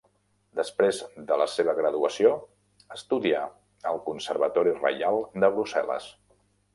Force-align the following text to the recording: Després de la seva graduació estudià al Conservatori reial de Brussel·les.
Després 0.59 0.99
de 1.31 1.35
la 1.41 1.45
seva 1.55 1.75
graduació 1.79 2.31
estudià 2.95 3.41
al 3.91 4.01
Conservatori 4.07 4.73
reial 4.79 5.21
de 5.45 5.51
Brussel·les. 5.59 6.09